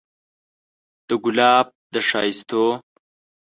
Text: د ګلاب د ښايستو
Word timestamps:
د 1.07 1.09
ګلاب 1.23 1.67
د 1.93 1.95
ښايستو 2.07 2.63